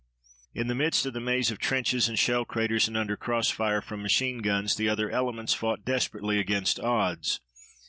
In 0.55 0.65
the 0.65 0.73
midst 0.73 1.05
of 1.05 1.13
the 1.13 1.19
maze 1.19 1.51
of 1.51 1.59
trenches 1.59 2.09
and 2.09 2.17
shell 2.17 2.43
craters 2.43 2.87
and 2.87 2.97
under 2.97 3.15
crossfire 3.15 3.83
from 3.83 4.01
machine 4.01 4.39
guns 4.39 4.75
the 4.75 4.89
other 4.89 5.11
elements 5.11 5.53
fought 5.53 5.85
desperately 5.85 6.39
against 6.39 6.79
odds. 6.79 7.39